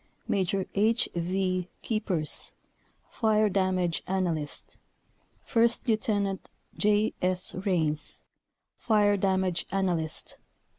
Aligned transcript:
Maj. 0.27 0.55
H. 0.73 1.09
V. 1.13 1.69
Keepers 1.83 2.55
Fire 3.11 3.49
damage 3.49 4.01
analyst. 4.07 4.77
1st 5.47 6.31
Lt. 6.39 6.49
J. 6.75 7.13
S. 7.21 7.53
Raines 7.53 8.23
Fire 8.79 9.15
damage 9.15 9.67
analyst. 9.71 10.39